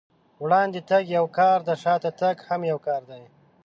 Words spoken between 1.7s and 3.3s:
شاته تګ هم يو کار دی.